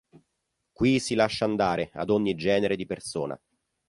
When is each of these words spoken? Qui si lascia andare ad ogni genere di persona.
Qui 0.73 0.97
si 0.99 1.13
lascia 1.13 1.45
andare 1.45 1.91
ad 1.93 2.09
ogni 2.09 2.33
genere 2.33 2.75
di 2.75 2.87
persona. 2.87 3.39